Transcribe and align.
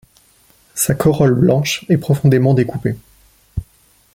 Sa 0.73 0.95
corolle 0.95 1.35
blanche 1.35 1.85
est 1.87 1.97
profondément 1.99 2.55
découpée. 2.55 2.95